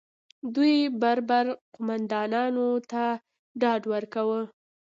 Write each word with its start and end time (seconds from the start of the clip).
دوی 0.55 0.75
بربر 1.01 1.45
قومندانانو 1.75 2.67
ته 2.91 3.03
ډاډ 3.61 3.81
ورکړي 3.93 4.41